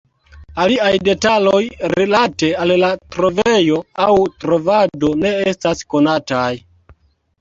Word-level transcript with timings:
Aliaj 0.61 0.93
detaloj 1.09 1.59
rilate 1.93 2.49
al 2.63 2.73
la 2.85 2.89
trovejo 3.17 3.77
aŭ 4.09 4.11
trovado 4.45 5.13
ne 5.25 5.35
estas 5.53 5.85
konataj. 5.97 6.51